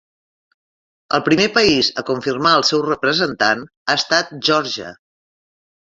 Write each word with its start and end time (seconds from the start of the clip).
El 1.17 1.21
primer 1.27 1.45
país 1.59 1.91
a 2.03 2.05
confirmar 2.09 2.55
el 2.63 2.67
seu 2.73 2.83
representant 2.89 3.65
ha 3.71 4.01
estat 4.03 4.37
Geòrgia. 4.51 4.99